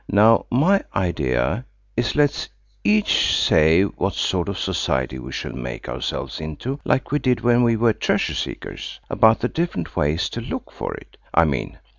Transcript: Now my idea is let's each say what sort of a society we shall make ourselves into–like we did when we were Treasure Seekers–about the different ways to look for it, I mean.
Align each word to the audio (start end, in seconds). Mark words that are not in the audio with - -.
Now 0.09 0.47
my 0.49 0.83
idea 0.95 1.63
is 1.95 2.15
let's 2.15 2.49
each 2.83 3.35
say 3.37 3.83
what 3.83 4.15
sort 4.15 4.49
of 4.49 4.55
a 4.55 4.59
society 4.59 5.19
we 5.19 5.31
shall 5.31 5.53
make 5.53 5.87
ourselves 5.87 6.41
into–like 6.41 7.11
we 7.11 7.19
did 7.19 7.41
when 7.41 7.61
we 7.61 7.75
were 7.75 7.93
Treasure 7.93 8.33
Seekers–about 8.33 9.41
the 9.41 9.47
different 9.47 9.95
ways 9.95 10.27
to 10.29 10.41
look 10.41 10.71
for 10.71 10.95
it, 10.95 11.17
I 11.35 11.45
mean. 11.45 11.77